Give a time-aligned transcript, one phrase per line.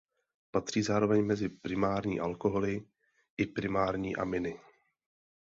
[0.51, 2.85] Patří zároveň mezi primární alkoholy
[3.37, 4.59] i primární aminy.